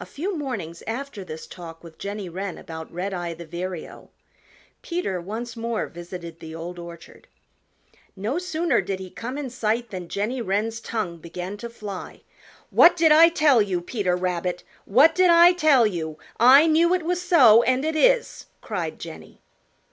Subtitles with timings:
[0.00, 4.10] A few mornings after this talk with Jenny Wren about Redeye the Vireo
[4.82, 7.28] Peter once more visited the Old Orchard.
[8.16, 12.22] No sooner did he come in sight than Jenny Wren's tongue began to fly.
[12.70, 14.64] "What did I tell you, Peter Rabbit?
[14.84, 16.18] What did I tell you?
[16.40, 19.42] I knew it was so, and it is!" cried Jenny.